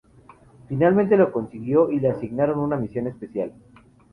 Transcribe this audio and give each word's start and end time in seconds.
Finalmente 0.67 1.15
lo 1.15 1.31
consiguió 1.31 1.91
y 1.91 1.99
le 1.99 2.09
asignaron 2.09 2.57
una 2.57 2.75
misión 2.75 3.05
espacial. 3.05 3.51